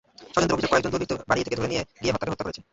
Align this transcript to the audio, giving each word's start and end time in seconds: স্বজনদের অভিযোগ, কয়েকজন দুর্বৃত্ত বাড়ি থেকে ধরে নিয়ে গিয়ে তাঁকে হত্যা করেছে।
স্বজনদের 0.33 0.55
অভিযোগ, 0.55 0.69
কয়েকজন 0.71 0.91
দুর্বৃত্ত 0.93 1.13
বাড়ি 1.29 1.41
থেকে 1.45 1.57
ধরে 1.59 1.69
নিয়ে 1.71 1.83
গিয়ে 2.01 2.11
তাঁকে 2.13 2.31
হত্যা 2.31 2.45
করেছে। 2.45 2.61